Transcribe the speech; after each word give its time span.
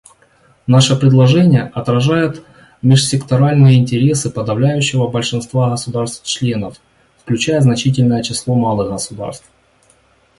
Наше 0.65 0.99
предложение 0.99 1.61
отражает 1.75 2.41
межсекторальные 2.81 3.77
интересы 3.77 4.31
подавляющего 4.31 5.05
большинства 5.07 5.69
государств-членов, 5.69 6.77
включая 7.19 7.61
значительное 7.61 8.23
число 8.23 8.55
малых 8.55 8.89
государств. 8.89 9.45